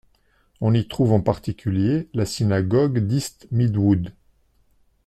On 0.61 0.73
y 0.73 0.87
trouve 0.87 1.11
en 1.13 1.21
particulier 1.21 2.09
la 2.15 2.25
Synagogue 2.25 2.97
d'East 2.97 3.47
Midwood. 3.51 4.11